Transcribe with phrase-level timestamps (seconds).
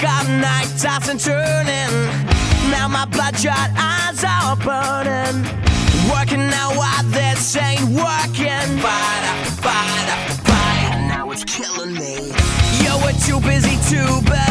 [0.00, 1.92] got night tossing turning.
[2.70, 5.44] Now my bloodshot eyes are burning.
[6.10, 8.68] Working out why this ain't working.
[8.80, 12.32] Fight after fight after fight, now it's killing me.
[12.82, 14.49] You were too busy to believe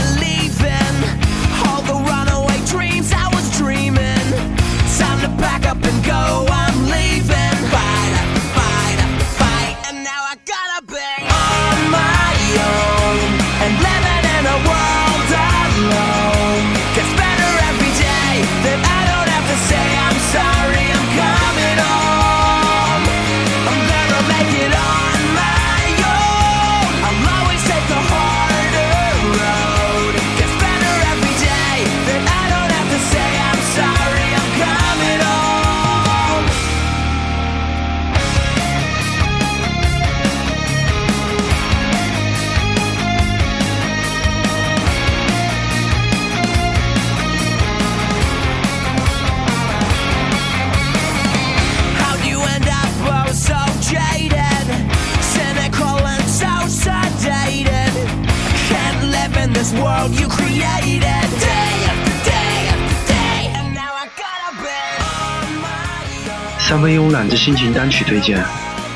[66.69, 68.37] 三分慵懒之心情单曲推荐，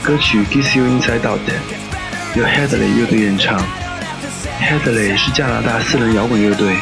[0.04, 1.40] 歌曲《Kiss You Inside Out》
[2.38, 3.60] 由 Headley 乐队演唱。
[4.62, 6.76] Headley 是加拿大四人摇滚乐队，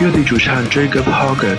[0.00, 1.58] 乐队主唱 Jacob Hoggett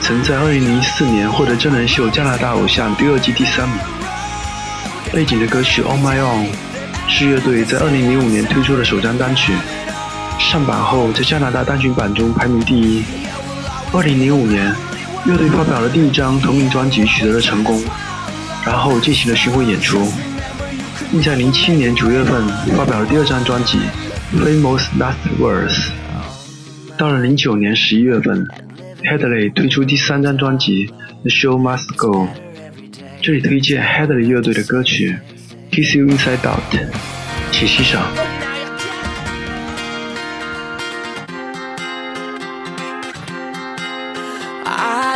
[0.00, 3.76] 曾在2004年获得真人秀加拿大偶像第二季第三名。
[5.12, 6.46] 背景的歌曲《On My Own》
[7.08, 9.52] 是乐队在2005年推出的首张单曲，
[10.38, 13.04] 上榜后在加拿大单曲榜中排名第一。
[13.92, 14.72] 2005年，
[15.26, 17.82] 乐队发表了第一张同名专辑，取得了成功，
[18.64, 20.00] 然后进行了巡回演出，
[21.10, 22.46] 并在07年9月份
[22.76, 23.78] 发表了第二张专辑
[24.40, 25.74] 《Famous Last Words》。
[26.96, 28.46] 到了09年11月份
[29.02, 30.86] ，Headley 推出第三张专辑
[31.22, 32.26] 《The Show Must Go》。
[33.20, 35.16] 这里推荐 Headley 乐队的歌曲
[35.74, 36.72] 《Kiss You Inside Out》，
[37.50, 38.25] 请欣赏。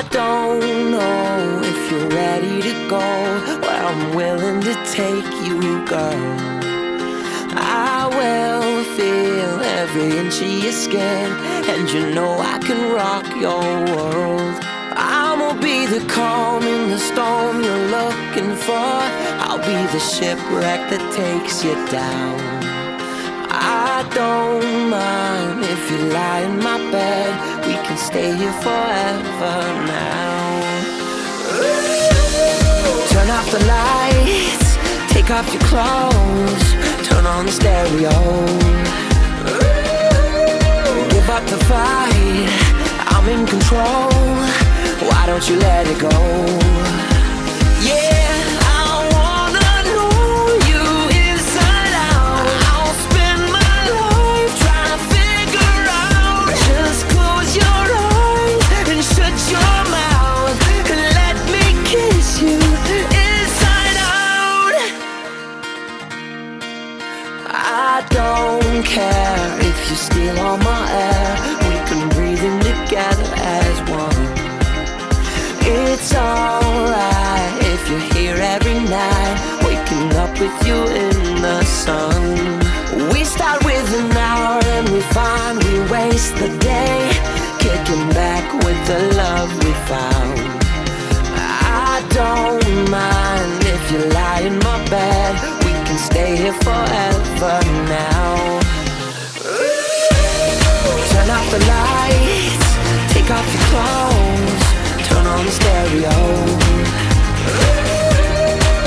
[0.00, 3.04] I don't know if you're ready to go.
[3.60, 6.36] Well, I'm willing to take you, girl.
[7.52, 11.30] I will feel every inch of your skin,
[11.68, 13.60] and you know I can rock your
[13.94, 14.56] world.
[14.96, 18.92] I'ma be the calm in the storm you're looking for.
[19.44, 22.89] I'll be the shipwreck that takes you down.
[24.00, 27.66] I don't mind if you lie in my bed.
[27.66, 30.60] We can stay here forever now.
[33.12, 34.68] Turn off the lights,
[35.12, 36.66] take off your clothes,
[37.08, 38.16] turn on the stereo.
[41.12, 42.48] Give up the fight,
[43.12, 44.08] I'm in control.
[45.10, 46.16] Why don't you let it go?
[47.84, 48.19] Yeah,
[76.02, 83.12] It's alright if you're here every night, waking up with you in the sun.
[83.12, 86.69] We start with an hour and we find we waste the day,
[105.50, 106.16] the stereo.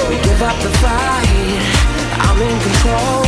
[0.10, 1.62] We give up the fight,
[2.26, 3.24] I'm in control.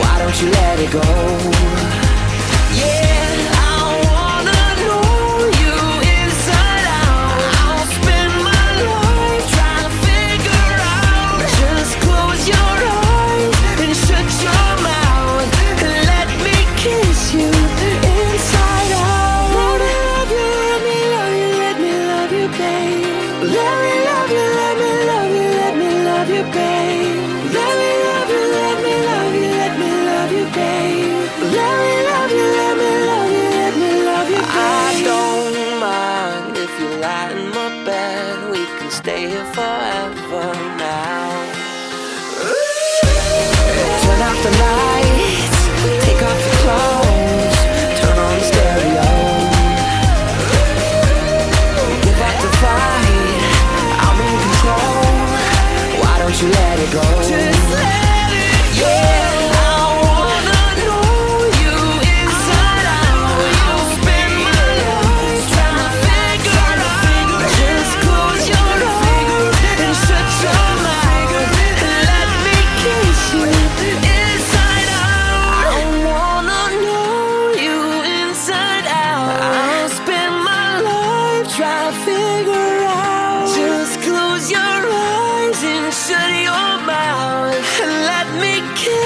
[0.00, 2.01] Why don't you let it go?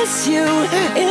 [0.07, 1.06] Kiss you.